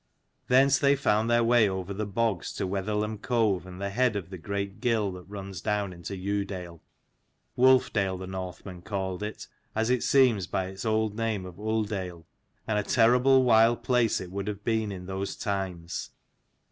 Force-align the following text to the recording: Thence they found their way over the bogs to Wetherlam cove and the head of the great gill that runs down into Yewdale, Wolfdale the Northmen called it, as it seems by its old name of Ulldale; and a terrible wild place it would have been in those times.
Thence 0.47 0.79
they 0.79 0.95
found 0.95 1.29
their 1.29 1.43
way 1.43 1.69
over 1.69 1.93
the 1.93 2.07
bogs 2.07 2.51
to 2.53 2.65
Wetherlam 2.65 3.19
cove 3.19 3.67
and 3.67 3.79
the 3.79 3.91
head 3.91 4.15
of 4.15 4.31
the 4.31 4.39
great 4.39 4.81
gill 4.81 5.11
that 5.11 5.25
runs 5.29 5.61
down 5.61 5.93
into 5.93 6.15
Yewdale, 6.15 6.81
Wolfdale 7.55 8.17
the 8.17 8.25
Northmen 8.25 8.81
called 8.81 9.21
it, 9.21 9.45
as 9.75 9.91
it 9.91 10.01
seems 10.01 10.47
by 10.47 10.65
its 10.69 10.85
old 10.85 11.15
name 11.15 11.45
of 11.45 11.59
Ulldale; 11.59 12.25
and 12.67 12.79
a 12.79 12.83
terrible 12.83 13.43
wild 13.43 13.83
place 13.83 14.19
it 14.19 14.31
would 14.31 14.47
have 14.47 14.63
been 14.63 14.91
in 14.91 15.05
those 15.05 15.35
times. 15.35 16.09